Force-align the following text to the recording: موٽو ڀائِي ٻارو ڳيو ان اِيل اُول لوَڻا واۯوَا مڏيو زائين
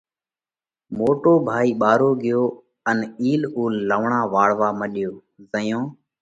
موٽو 0.97 1.33
ڀائِي 1.47 1.69
ٻارو 1.81 2.09
ڳيو 2.23 2.43
ان 2.89 2.99
اِيل 3.21 3.41
اُول 3.55 3.73
لوَڻا 3.89 4.21
واۯوَا 4.33 4.69
مڏيو 4.79 5.11
زائين 5.49 5.81